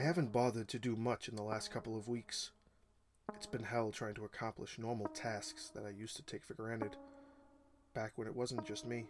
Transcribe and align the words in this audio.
haven't 0.00 0.32
bothered 0.32 0.68
to 0.68 0.78
do 0.78 0.96
much 0.96 1.28
in 1.28 1.36
the 1.36 1.42
last 1.42 1.70
couple 1.70 1.96
of 1.96 2.08
weeks. 2.08 2.50
It's 3.34 3.46
been 3.46 3.62
hell 3.62 3.92
trying 3.92 4.14
to 4.14 4.24
accomplish 4.24 4.78
normal 4.78 5.06
tasks 5.08 5.70
that 5.74 5.84
I 5.86 5.90
used 5.90 6.16
to 6.16 6.22
take 6.22 6.44
for 6.44 6.54
granted, 6.54 6.96
back 7.94 8.12
when 8.16 8.26
it 8.26 8.34
wasn't 8.34 8.66
just 8.66 8.86
me. 8.86 9.06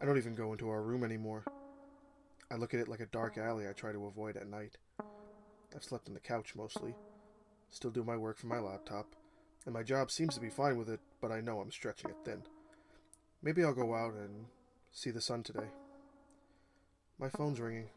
I 0.00 0.04
don't 0.04 0.18
even 0.18 0.34
go 0.34 0.52
into 0.52 0.68
our 0.68 0.82
room 0.82 1.04
anymore. 1.04 1.44
I 2.50 2.56
look 2.56 2.74
at 2.74 2.80
it 2.80 2.88
like 2.88 3.00
a 3.00 3.06
dark 3.06 3.38
alley 3.38 3.68
I 3.68 3.72
try 3.72 3.92
to 3.92 4.06
avoid 4.06 4.36
at 4.36 4.48
night. 4.48 4.78
I've 5.74 5.84
slept 5.84 6.08
on 6.08 6.14
the 6.14 6.20
couch 6.20 6.54
mostly, 6.56 6.94
still 7.70 7.90
do 7.90 8.02
my 8.02 8.16
work 8.16 8.36
from 8.36 8.48
my 8.48 8.58
laptop, 8.58 9.14
and 9.64 9.74
my 9.74 9.82
job 9.82 10.10
seems 10.10 10.34
to 10.34 10.40
be 10.40 10.50
fine 10.50 10.76
with 10.76 10.88
it, 10.88 11.00
but 11.20 11.30
I 11.30 11.40
know 11.40 11.60
I'm 11.60 11.70
stretching 11.70 12.10
it 12.10 12.16
thin. 12.24 12.42
Maybe 13.42 13.62
I'll 13.62 13.72
go 13.72 13.94
out 13.94 14.14
and 14.14 14.46
see 14.90 15.10
the 15.10 15.20
sun 15.20 15.44
today. 15.44 15.68
My 17.18 17.28
phone's 17.28 17.60
ringing. 17.60 17.90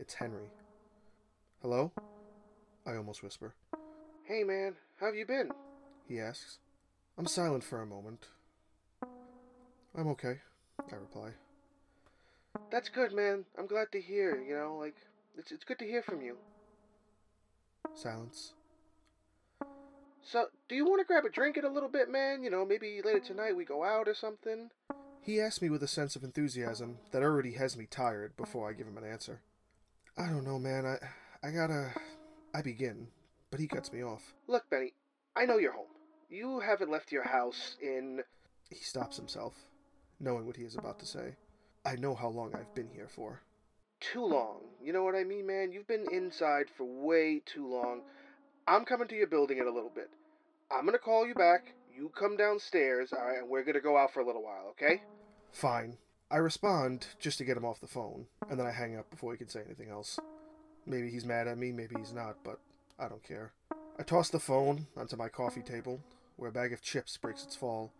It's 0.00 0.14
Henry. 0.14 0.48
Hello? 1.60 1.92
I 2.86 2.96
almost 2.96 3.22
whisper. 3.22 3.54
Hey 4.24 4.44
man, 4.44 4.74
how 4.98 5.06
have 5.06 5.14
you 5.14 5.26
been? 5.26 5.50
He 6.08 6.18
asks. 6.18 6.58
I'm 7.18 7.26
silent 7.26 7.62
for 7.62 7.82
a 7.82 7.86
moment. 7.86 8.28
I'm 9.94 10.06
okay, 10.08 10.38
I 10.90 10.94
reply. 10.94 11.32
That's 12.70 12.88
good, 12.88 13.12
man. 13.12 13.44
I'm 13.58 13.66
glad 13.66 13.92
to 13.92 14.00
hear, 14.00 14.42
you 14.42 14.54
know, 14.54 14.78
like, 14.80 14.96
it's, 15.36 15.52
it's 15.52 15.64
good 15.64 15.78
to 15.80 15.84
hear 15.84 16.02
from 16.02 16.22
you. 16.22 16.38
Silence. 17.94 18.54
So, 20.22 20.46
do 20.66 20.76
you 20.76 20.86
want 20.86 21.00
to 21.00 21.06
grab 21.06 21.26
a 21.26 21.30
drink 21.30 21.58
in 21.58 21.66
a 21.66 21.70
little 21.70 21.90
bit, 21.90 22.10
man? 22.10 22.42
You 22.42 22.48
know, 22.48 22.64
maybe 22.64 23.02
later 23.04 23.20
tonight 23.20 23.54
we 23.54 23.66
go 23.66 23.84
out 23.84 24.08
or 24.08 24.14
something? 24.14 24.70
He 25.20 25.38
asks 25.38 25.60
me 25.60 25.68
with 25.68 25.82
a 25.82 25.88
sense 25.88 26.16
of 26.16 26.24
enthusiasm 26.24 26.96
that 27.10 27.22
already 27.22 27.52
has 27.52 27.76
me 27.76 27.84
tired 27.84 28.34
before 28.38 28.66
I 28.66 28.72
give 28.72 28.86
him 28.86 28.96
an 28.96 29.04
answer. 29.04 29.42
I 30.18 30.26
don't 30.26 30.44
know, 30.44 30.58
man. 30.58 30.86
I, 30.86 30.98
I 31.46 31.50
gotta. 31.50 31.90
I 32.54 32.62
begin, 32.62 33.06
but 33.50 33.60
he 33.60 33.66
cuts 33.66 33.92
me 33.92 34.02
off. 34.02 34.34
Look, 34.48 34.68
Benny, 34.70 34.92
I 35.36 35.44
know 35.44 35.58
you're 35.58 35.72
home. 35.72 35.86
You 36.28 36.60
haven't 36.60 36.90
left 36.90 37.12
your 37.12 37.22
house 37.22 37.76
in. 37.80 38.20
He 38.68 38.76
stops 38.76 39.16
himself, 39.16 39.54
knowing 40.18 40.46
what 40.46 40.56
he 40.56 40.64
is 40.64 40.76
about 40.76 40.98
to 41.00 41.06
say. 41.06 41.36
I 41.84 41.96
know 41.96 42.14
how 42.14 42.28
long 42.28 42.54
I've 42.54 42.74
been 42.74 42.88
here 42.88 43.08
for. 43.08 43.40
Too 44.00 44.24
long. 44.24 44.60
You 44.82 44.92
know 44.92 45.02
what 45.02 45.14
I 45.14 45.24
mean, 45.24 45.46
man? 45.46 45.72
You've 45.72 45.86
been 45.86 46.06
inside 46.10 46.66
for 46.76 46.84
way 46.84 47.42
too 47.46 47.66
long. 47.66 48.02
I'm 48.66 48.84
coming 48.84 49.08
to 49.08 49.14
your 49.14 49.26
building 49.26 49.58
in 49.58 49.66
a 49.66 49.72
little 49.72 49.90
bit. 49.94 50.10
I'm 50.70 50.84
gonna 50.84 50.98
call 50.98 51.26
you 51.26 51.34
back. 51.34 51.74
You 51.94 52.10
come 52.10 52.36
downstairs, 52.36 53.12
alright, 53.12 53.38
and 53.38 53.48
we're 53.48 53.64
gonna 53.64 53.80
go 53.80 53.96
out 53.96 54.12
for 54.12 54.20
a 54.20 54.26
little 54.26 54.42
while, 54.42 54.68
okay? 54.70 55.02
Fine. 55.52 55.96
I 56.32 56.36
respond 56.36 57.08
just 57.18 57.38
to 57.38 57.44
get 57.44 57.56
him 57.56 57.64
off 57.64 57.80
the 57.80 57.88
phone, 57.88 58.26
and 58.48 58.58
then 58.58 58.66
I 58.66 58.70
hang 58.70 58.96
up 58.96 59.10
before 59.10 59.32
he 59.32 59.38
can 59.38 59.48
say 59.48 59.62
anything 59.66 59.90
else. 59.90 60.18
Maybe 60.86 61.10
he's 61.10 61.24
mad 61.24 61.48
at 61.48 61.58
me, 61.58 61.72
maybe 61.72 61.96
he's 61.98 62.12
not, 62.12 62.36
but 62.44 62.60
I 63.00 63.08
don't 63.08 63.24
care. 63.24 63.52
I 63.98 64.04
toss 64.04 64.30
the 64.30 64.38
phone 64.38 64.86
onto 64.96 65.16
my 65.16 65.28
coffee 65.28 65.62
table, 65.62 66.00
where 66.36 66.50
a 66.50 66.52
bag 66.52 66.72
of 66.72 66.82
chips 66.82 67.16
breaks 67.16 67.42
its 67.42 67.56
fall. 67.56 67.92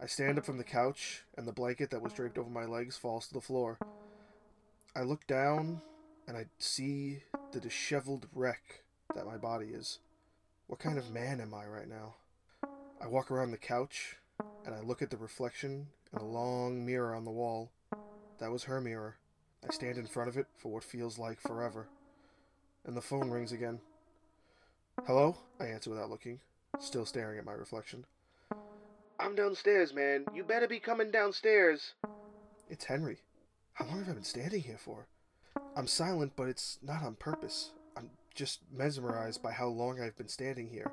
I 0.00 0.06
stand 0.06 0.38
up 0.38 0.46
from 0.46 0.58
the 0.58 0.64
couch, 0.64 1.24
and 1.36 1.48
the 1.48 1.52
blanket 1.52 1.90
that 1.90 2.00
was 2.00 2.12
draped 2.12 2.38
over 2.38 2.48
my 2.48 2.64
legs 2.64 2.96
falls 2.96 3.26
to 3.26 3.34
the 3.34 3.40
floor. 3.40 3.76
I 4.94 5.02
look 5.02 5.26
down, 5.26 5.82
and 6.28 6.36
I 6.36 6.46
see 6.58 7.24
the 7.50 7.58
disheveled 7.58 8.28
wreck 8.32 8.84
that 9.16 9.26
my 9.26 9.36
body 9.36 9.70
is. 9.74 9.98
What 10.68 10.78
kind 10.78 10.96
of 10.96 11.10
man 11.10 11.40
am 11.40 11.54
I 11.54 11.66
right 11.66 11.88
now? 11.88 12.14
I 13.02 13.08
walk 13.08 13.32
around 13.32 13.50
the 13.50 13.56
couch 13.56 14.16
and 14.68 14.76
I 14.76 14.80
look 14.82 15.00
at 15.00 15.08
the 15.08 15.16
reflection 15.16 15.86
in 16.12 16.18
a 16.18 16.26
long 16.26 16.84
mirror 16.84 17.14
on 17.14 17.24
the 17.24 17.30
wall. 17.30 17.70
That 18.38 18.50
was 18.50 18.64
her 18.64 18.82
mirror. 18.82 19.16
I 19.66 19.72
stand 19.72 19.96
in 19.96 20.06
front 20.06 20.28
of 20.28 20.36
it 20.36 20.46
for 20.58 20.70
what 20.70 20.84
feels 20.84 21.18
like 21.18 21.40
forever. 21.40 21.88
And 22.84 22.94
the 22.94 23.00
phone 23.00 23.30
rings 23.30 23.50
again. 23.50 23.80
Hello? 25.06 25.38
I 25.58 25.68
answer 25.68 25.88
without 25.88 26.10
looking, 26.10 26.40
still 26.78 27.06
staring 27.06 27.38
at 27.38 27.46
my 27.46 27.52
reflection. 27.52 28.04
I'm 29.18 29.34
downstairs, 29.34 29.94
man. 29.94 30.26
You 30.34 30.44
better 30.44 30.68
be 30.68 30.80
coming 30.80 31.10
downstairs. 31.10 31.94
It's 32.68 32.84
Henry. 32.84 33.20
How 33.72 33.86
long 33.86 34.00
have 34.00 34.10
I 34.10 34.12
been 34.12 34.22
standing 34.22 34.60
here 34.60 34.78
for? 34.78 35.06
I'm 35.74 35.86
silent, 35.86 36.34
but 36.36 36.48
it's 36.48 36.78
not 36.82 37.02
on 37.02 37.14
purpose 37.14 37.70
I'm 37.96 38.10
just 38.34 38.60
mesmerized 38.70 39.42
by 39.42 39.52
how 39.52 39.68
long 39.68 39.98
I've 39.98 40.16
been 40.18 40.28
standing 40.28 40.68
here, 40.68 40.90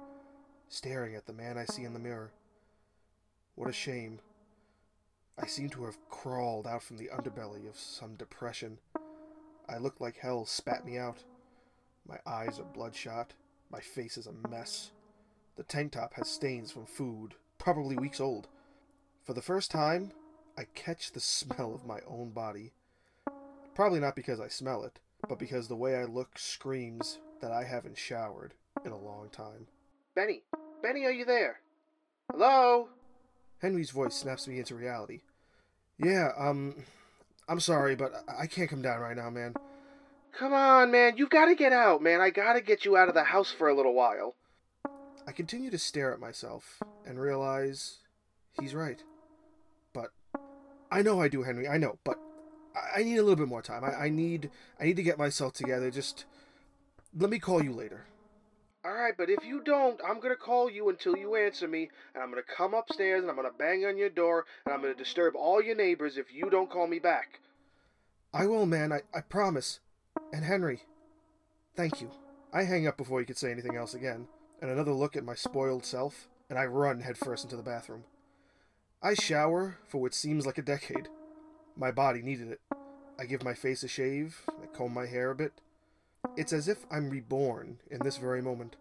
staring 0.69 1.13
at 1.13 1.25
the 1.25 1.33
man 1.33 1.57
I 1.57 1.66
see 1.66 1.83
in 1.83 1.91
the 1.91 2.00
mirror. 2.00 2.31
What 3.55 3.69
a 3.69 3.73
shame. 3.73 4.19
I 5.41 5.47
seem 5.47 5.69
to 5.69 5.85
have 5.85 5.97
crawled 6.09 6.67
out 6.67 6.83
from 6.83 6.97
the 6.97 7.09
underbelly 7.13 7.67
of 7.69 7.77
some 7.77 8.16
depression. 8.16 8.77
I 9.67 9.77
look 9.77 9.99
like 9.99 10.17
hell 10.17 10.45
spat 10.45 10.85
me 10.85 10.97
out. 10.97 11.23
My 12.07 12.17
eyes 12.25 12.59
are 12.59 12.65
bloodshot. 12.65 13.33
My 13.71 13.79
face 13.79 14.17
is 14.17 14.27
a 14.27 14.49
mess. 14.49 14.91
The 15.55 15.63
tank 15.63 15.94
top 15.94 16.13
has 16.15 16.27
stains 16.27 16.71
from 16.71 16.85
food, 16.85 17.35
probably 17.57 17.95
weeks 17.95 18.19
old. 18.19 18.47
For 19.23 19.33
the 19.33 19.41
first 19.41 19.71
time, 19.71 20.11
I 20.57 20.65
catch 20.75 21.11
the 21.11 21.19
smell 21.19 21.73
of 21.73 21.85
my 21.85 21.99
own 22.07 22.31
body. 22.31 22.73
Probably 23.73 23.99
not 23.99 24.15
because 24.15 24.39
I 24.39 24.49
smell 24.49 24.83
it, 24.83 24.99
but 25.27 25.39
because 25.39 25.67
the 25.67 25.75
way 25.75 25.95
I 25.95 26.03
look 26.03 26.38
screams 26.38 27.19
that 27.41 27.51
I 27.51 27.63
haven't 27.63 27.97
showered 27.97 28.53
in 28.85 28.91
a 28.91 28.97
long 28.97 29.29
time. 29.31 29.67
Benny! 30.13 30.44
Benny, 30.81 31.05
are 31.05 31.11
you 31.11 31.25
there? 31.25 31.61
Hello? 32.31 32.89
Henry's 33.61 33.91
voice 33.91 34.16
snaps 34.16 34.47
me 34.47 34.59
into 34.59 34.75
reality. 34.75 35.21
Yeah, 35.97 36.29
um, 36.38 36.83
I'm 37.47 37.59
sorry, 37.59 37.95
but 37.95 38.11
I 38.27 38.47
can't 38.47 38.69
come 38.69 38.81
down 38.81 38.99
right 38.99 39.16
now, 39.16 39.29
man. 39.29 39.53
Come 40.38 40.53
on, 40.53 40.91
man. 40.91 41.13
You've 41.17 41.29
got 41.29 41.45
to 41.45 41.55
get 41.55 41.71
out, 41.71 42.01
man. 42.01 42.19
I 42.19 42.29
got 42.29 42.53
to 42.53 42.61
get 42.61 42.83
you 42.83 42.97
out 42.97 43.07
of 43.07 43.13
the 43.13 43.23
house 43.23 43.51
for 43.51 43.69
a 43.69 43.75
little 43.75 43.94
while. 43.94 44.35
I 45.27 45.31
continue 45.31 45.71
to 45.71 45.77
stare 45.77 46.13
at 46.13 46.19
myself 46.19 46.79
and 47.05 47.19
realize 47.19 47.99
he's 48.59 48.75
right. 48.75 49.01
But 49.94 50.11
I 50.91 51.01
know 51.01 51.21
I 51.21 51.29
do, 51.29 51.44
Henry. 51.44 51.67
I 51.67 51.77
know, 51.77 51.97
but 52.03 52.19
I 52.95 53.03
need 53.03 53.17
a 53.17 53.23
little 53.23 53.38
bit 53.38 53.47
more 53.47 53.61
time. 53.61 53.83
I, 53.83 54.05
I 54.05 54.09
need 54.09 54.51
I 54.79 54.83
need 54.83 54.97
to 54.97 55.03
get 55.03 55.17
myself 55.17 55.53
together. 55.53 55.89
Just 55.89 56.25
let 57.17 57.29
me 57.29 57.39
call 57.39 57.63
you 57.63 57.71
later. 57.71 58.05
Alright, 58.85 59.16
but 59.18 59.31
if 59.31 59.44
you 59.44 59.62
don't, 59.63 60.00
I'm 60.07 60.19
gonna 60.19 60.35
call 60.35 60.69
you 60.69 60.90
until 60.90 61.18
you 61.18 61.35
answer 61.35 61.68
me, 61.68 61.90
and 62.13 62.22
I'm 62.22 62.29
gonna 62.29 62.44
come 62.44 62.75
upstairs 62.75 63.22
and 63.22 63.31
I'm 63.31 63.35
gonna 63.35 63.50
bang 63.57 63.84
on 63.84 63.97
your 63.97 64.12
door, 64.12 64.46
and 64.66 64.75
I'm 64.75 64.81
gonna 64.81 64.94
disturb 64.94 65.35
all 65.35 65.59
your 65.59 65.75
neighbors 65.75 66.18
if 66.18 66.31
you 66.31 66.51
don't 66.51 66.69
call 66.69 66.85
me 66.85 67.00
back. 67.00 67.40
I 68.31 68.45
will, 68.45 68.68
man, 68.68 68.91
I, 68.91 69.01
I 69.12 69.22
promise. 69.22 69.79
And 70.31 70.45
Henry, 70.45 70.81
thank 71.75 72.00
you. 72.00 72.12
I 72.53 72.63
hang 72.63 72.85
up 72.85 72.95
before 72.95 73.19
he 73.19 73.25
could 73.25 73.40
say 73.40 73.51
anything 73.51 73.75
else 73.75 73.95
again, 73.95 74.28
and 74.62 74.69
another 74.69 74.94
look 74.94 75.16
at 75.16 75.25
my 75.25 75.35
spoiled 75.35 75.84
self, 75.84 76.28
and 76.47 76.59
I 76.59 76.66
run 76.66 77.00
headfirst 77.00 77.44
into 77.44 77.56
the 77.56 77.63
bathroom. 77.63 78.03
I 79.01 79.16
shower 79.16 79.78
for 79.88 80.00
what 80.00 80.13
seems 80.13 80.45
like 80.45 80.59
a 80.59 80.63
decade. 80.63 81.07
My 81.75 81.90
body 81.90 82.22
needed 82.22 82.51
it. 82.51 82.62
I 83.19 83.25
give 83.25 83.44
my 83.44 83.56
face 83.56 83.81
a 83.81 83.88
shave, 83.88 84.41
I 84.47 84.68
comb 84.68 84.94
my 84.94 85.07
hair 85.07 85.31
a 85.31 85.35
bit, 85.35 85.53
it's 86.38 86.53
as 86.53 86.68
if 86.68 86.86
I'm 86.91 87.09
reborn 87.09 87.80
in 87.90 88.00
this 88.00 88.18
very 88.18 88.41
moment. 88.41 88.75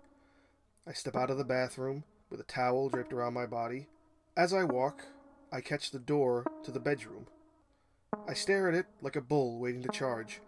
I 0.86 0.92
step 0.92 1.16
out 1.16 1.30
of 1.30 1.38
the 1.38 1.44
bathroom 1.44 2.04
with 2.30 2.40
a 2.40 2.44
towel 2.44 2.88
draped 2.88 3.12
around 3.12 3.34
my 3.34 3.46
body. 3.46 3.88
As 4.36 4.52
I 4.52 4.64
walk, 4.64 5.04
I 5.52 5.60
catch 5.60 5.90
the 5.90 5.98
door 5.98 6.44
to 6.64 6.70
the 6.70 6.80
bedroom. 6.80 7.26
I 8.28 8.34
stare 8.34 8.68
at 8.68 8.74
it 8.74 8.86
like 9.00 9.16
a 9.16 9.20
bull 9.20 9.58
waiting 9.58 9.82
to 9.82 9.88
charge, 9.88 10.40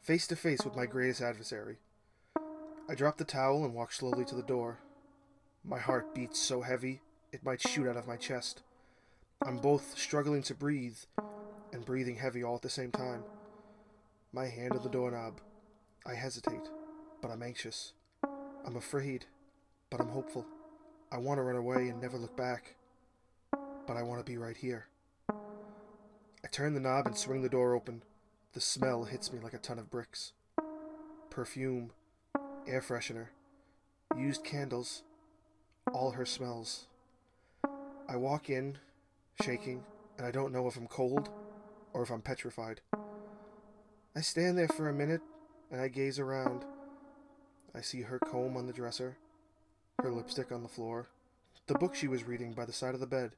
face 0.00 0.26
to 0.28 0.36
face 0.36 0.64
with 0.64 0.76
my 0.76 0.86
greatest 0.86 1.20
adversary. 1.20 1.78
I 2.88 2.94
drop 2.94 3.18
the 3.18 3.24
towel 3.24 3.64
and 3.64 3.74
walk 3.74 3.92
slowly 3.92 4.24
to 4.24 4.34
the 4.34 4.42
door. 4.42 4.78
My 5.64 5.78
heart 5.78 6.14
beats 6.14 6.40
so 6.40 6.62
heavy 6.62 7.02
it 7.32 7.44
might 7.44 7.60
shoot 7.60 7.86
out 7.86 7.96
of 7.96 8.06
my 8.06 8.16
chest. 8.16 8.62
I'm 9.44 9.58
both 9.58 9.98
struggling 9.98 10.42
to 10.44 10.54
breathe 10.54 10.96
and 11.72 11.84
breathing 11.84 12.16
heavy 12.16 12.42
all 12.42 12.56
at 12.56 12.62
the 12.62 12.70
same 12.70 12.90
time. 12.90 13.22
My 14.32 14.46
hand 14.46 14.72
on 14.72 14.82
the 14.82 14.88
doorknob. 14.88 15.40
I 16.08 16.14
hesitate, 16.14 16.70
but 17.20 17.30
I'm 17.30 17.42
anxious. 17.42 17.92
I'm 18.64 18.76
afraid, 18.76 19.26
but 19.90 20.00
I'm 20.00 20.08
hopeful. 20.08 20.46
I 21.12 21.18
want 21.18 21.36
to 21.36 21.42
run 21.42 21.56
away 21.56 21.88
and 21.88 22.00
never 22.00 22.16
look 22.16 22.34
back, 22.34 22.76
but 23.86 23.96
I 23.98 24.02
want 24.02 24.18
to 24.18 24.24
be 24.24 24.38
right 24.38 24.56
here. 24.56 24.86
I 25.28 26.48
turn 26.50 26.72
the 26.72 26.80
knob 26.80 27.06
and 27.06 27.16
swing 27.16 27.42
the 27.42 27.48
door 27.50 27.74
open. 27.74 28.02
The 28.54 28.60
smell 28.60 29.04
hits 29.04 29.30
me 29.30 29.38
like 29.38 29.52
a 29.52 29.58
ton 29.58 29.78
of 29.78 29.90
bricks. 29.90 30.32
Perfume, 31.28 31.90
air 32.66 32.80
freshener, 32.80 33.26
used 34.16 34.44
candles, 34.44 35.02
all 35.92 36.12
her 36.12 36.24
smells. 36.24 36.86
I 38.08 38.16
walk 38.16 38.48
in, 38.48 38.78
shaking, 39.42 39.84
and 40.16 40.26
I 40.26 40.30
don't 40.30 40.54
know 40.54 40.66
if 40.68 40.76
I'm 40.78 40.86
cold 40.86 41.28
or 41.92 42.02
if 42.02 42.10
I'm 42.10 42.22
petrified. 42.22 42.80
I 44.16 44.22
stand 44.22 44.56
there 44.56 44.68
for 44.68 44.88
a 44.88 44.94
minute 44.94 45.20
and 45.70 45.80
I 45.80 45.88
gaze 45.88 46.18
around. 46.18 46.64
I 47.74 47.80
see 47.80 48.02
her 48.02 48.18
comb 48.18 48.56
on 48.56 48.66
the 48.66 48.72
dresser, 48.72 49.16
her 50.02 50.10
lipstick 50.10 50.52
on 50.52 50.62
the 50.62 50.68
floor, 50.68 51.08
the 51.66 51.74
book 51.74 51.94
she 51.94 52.08
was 52.08 52.24
reading 52.24 52.52
by 52.52 52.64
the 52.64 52.72
side 52.72 52.94
of 52.94 53.00
the 53.00 53.06
bed. 53.06 53.32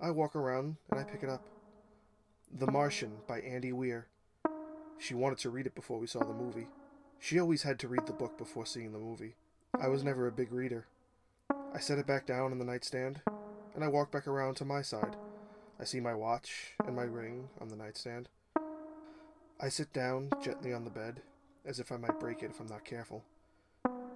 I 0.00 0.10
walk 0.10 0.36
around 0.36 0.76
and 0.90 1.00
I 1.00 1.04
pick 1.04 1.22
it 1.22 1.28
up. 1.28 1.46
The 2.58 2.70
Martian 2.70 3.12
by 3.26 3.40
Andy 3.40 3.72
Weir. 3.72 4.08
She 4.98 5.14
wanted 5.14 5.38
to 5.38 5.50
read 5.50 5.66
it 5.66 5.74
before 5.74 5.98
we 5.98 6.06
saw 6.06 6.20
the 6.20 6.34
movie. 6.34 6.66
She 7.18 7.38
always 7.40 7.62
had 7.62 7.78
to 7.78 7.88
read 7.88 8.06
the 8.06 8.12
book 8.12 8.36
before 8.36 8.66
seeing 8.66 8.92
the 8.92 8.98
movie. 8.98 9.36
I 9.80 9.88
was 9.88 10.04
never 10.04 10.26
a 10.26 10.32
big 10.32 10.52
reader. 10.52 10.86
I 11.74 11.78
set 11.78 11.98
it 11.98 12.06
back 12.06 12.26
down 12.26 12.52
on 12.52 12.58
the 12.58 12.64
nightstand, 12.64 13.22
and 13.74 13.82
I 13.82 13.88
walk 13.88 14.10
back 14.10 14.26
around 14.26 14.56
to 14.56 14.64
my 14.64 14.82
side. 14.82 15.16
I 15.80 15.84
see 15.84 16.00
my 16.00 16.14
watch 16.14 16.72
and 16.86 16.94
my 16.94 17.04
ring 17.04 17.48
on 17.60 17.68
the 17.68 17.76
nightstand. 17.76 18.28
I 19.64 19.68
sit 19.68 19.92
down 19.92 20.28
gently 20.42 20.72
on 20.72 20.82
the 20.82 20.90
bed, 20.90 21.22
as 21.64 21.78
if 21.78 21.92
I 21.92 21.96
might 21.96 22.18
break 22.18 22.42
it 22.42 22.50
if 22.50 22.58
I'm 22.58 22.66
not 22.66 22.84
careful. 22.84 23.22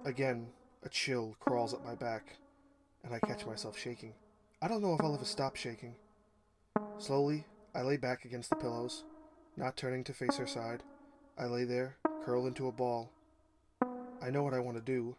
Again, 0.03 0.47
a 0.83 0.89
chill 0.89 1.37
crawls 1.39 1.73
up 1.73 1.85
my 1.85 1.95
back, 1.95 2.35
and 3.01 3.13
I 3.13 3.19
catch 3.19 3.45
myself 3.45 3.77
shaking. 3.77 4.11
I 4.61 4.67
don't 4.67 4.81
know 4.81 4.93
if 4.93 4.99
I'll 4.99 5.15
ever 5.15 5.23
stop 5.23 5.55
shaking. 5.55 5.95
Slowly, 6.97 7.45
I 7.73 7.81
lay 7.83 7.95
back 7.95 8.25
against 8.25 8.49
the 8.49 8.57
pillows, 8.57 9.05
not 9.55 9.77
turning 9.77 10.03
to 10.03 10.13
face 10.13 10.35
her 10.35 10.47
side. 10.47 10.83
I 11.39 11.45
lay 11.45 11.63
there, 11.63 11.95
curled 12.25 12.47
into 12.47 12.67
a 12.67 12.71
ball. 12.73 13.09
I 14.21 14.29
know 14.29 14.43
what 14.43 14.53
I 14.53 14.59
want 14.59 14.75
to 14.75 14.83
do, 14.83 15.15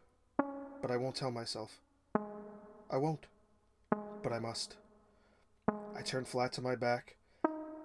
but 0.82 0.90
I 0.90 0.98
won't 0.98 1.16
tell 1.16 1.30
myself. 1.30 1.80
I 2.90 2.98
won't, 2.98 3.24
but 4.22 4.34
I 4.34 4.40
must. 4.40 4.76
I 5.96 6.02
turn 6.04 6.26
flat 6.26 6.52
to 6.52 6.60
my 6.60 6.76
back, 6.76 7.16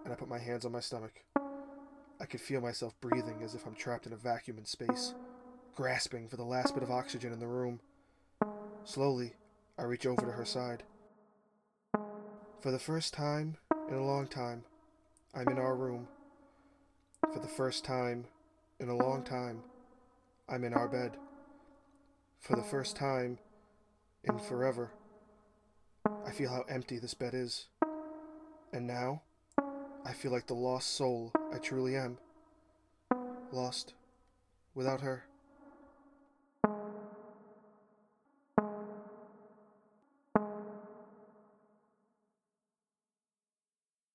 and 0.03 0.11
I 0.11 0.17
put 0.17 0.27
my 0.27 0.39
hands 0.39 0.65
on 0.65 0.73
my 0.73 0.81
stomach. 0.81 1.23
I 2.21 2.25
could 2.25 2.41
feel 2.41 2.61
myself 2.61 2.93
breathing 3.01 3.41
as 3.43 3.55
if 3.55 3.65
I'm 3.65 3.75
trapped 3.75 4.07
in 4.07 4.13
a 4.13 4.17
vacuum 4.17 4.57
in 4.57 4.65
space, 4.65 5.13
grasping 5.75 6.27
for 6.27 6.37
the 6.37 6.43
last 6.43 6.73
bit 6.73 6.83
of 6.83 6.91
oxygen 6.91 7.33
in 7.33 7.39
the 7.39 7.47
room. 7.47 7.79
Slowly, 8.85 9.33
I 9.77 9.83
reach 9.83 10.05
over 10.05 10.21
to 10.21 10.31
her 10.31 10.45
side. 10.45 10.83
For 12.61 12.71
the 12.71 12.79
first 12.79 13.13
time 13.13 13.57
in 13.89 13.95
a 13.95 14.05
long 14.05 14.27
time, 14.27 14.63
I'm 15.33 15.47
in 15.49 15.57
our 15.57 15.75
room. 15.75 16.07
For 17.33 17.39
the 17.39 17.47
first 17.47 17.83
time 17.83 18.25
in 18.79 18.89
a 18.89 18.95
long 18.95 19.23
time, 19.23 19.63
I'm 20.47 20.63
in 20.63 20.73
our 20.73 20.87
bed. 20.87 21.17
For 22.39 22.55
the 22.55 22.63
first 22.63 22.95
time 22.95 23.39
in 24.23 24.37
forever, 24.37 24.91
I 26.25 26.31
feel 26.31 26.49
how 26.49 26.63
empty 26.69 26.99
this 26.99 27.13
bed 27.13 27.33
is. 27.33 27.67
And 28.71 28.87
now, 28.87 29.21
I 30.05 30.11
feel 30.11 30.31
like 30.31 30.47
the 30.47 30.53
lost 30.53 30.95
soul 30.95 31.31
I 31.53 31.57
truly 31.59 31.95
am. 31.95 32.17
Lost 33.51 33.93
without 34.75 35.01
her. 35.01 35.23